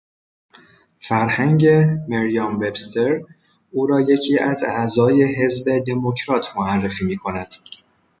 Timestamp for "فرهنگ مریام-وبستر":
0.99-3.21